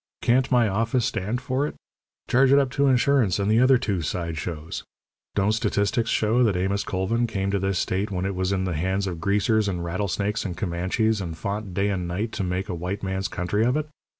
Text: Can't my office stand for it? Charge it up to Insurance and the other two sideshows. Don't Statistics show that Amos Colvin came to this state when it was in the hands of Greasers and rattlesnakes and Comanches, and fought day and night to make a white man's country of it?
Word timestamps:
Can't 0.23 0.51
my 0.51 0.67
office 0.67 1.05
stand 1.05 1.41
for 1.41 1.67
it? 1.67 1.75
Charge 2.27 2.51
it 2.51 2.57
up 2.57 2.71
to 2.71 2.87
Insurance 2.87 3.37
and 3.37 3.51
the 3.51 3.59
other 3.59 3.77
two 3.77 4.01
sideshows. 4.01 4.83
Don't 5.35 5.51
Statistics 5.51 6.09
show 6.09 6.41
that 6.41 6.55
Amos 6.57 6.83
Colvin 6.83 7.27
came 7.27 7.51
to 7.51 7.59
this 7.59 7.77
state 7.77 8.09
when 8.09 8.25
it 8.25 8.33
was 8.33 8.51
in 8.51 8.63
the 8.63 8.73
hands 8.73 9.05
of 9.05 9.21
Greasers 9.21 9.67
and 9.67 9.83
rattlesnakes 9.85 10.43
and 10.43 10.57
Comanches, 10.57 11.21
and 11.21 11.37
fought 11.37 11.75
day 11.75 11.89
and 11.89 12.07
night 12.07 12.31
to 12.31 12.43
make 12.43 12.67
a 12.67 12.73
white 12.73 13.03
man's 13.03 13.27
country 13.27 13.63
of 13.63 13.77
it? 13.77 13.89